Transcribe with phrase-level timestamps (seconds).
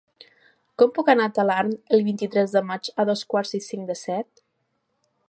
[0.81, 4.01] Com puc anar a Talarn el vint-i-tres de maig a dos quarts i cinc de
[4.05, 4.47] set?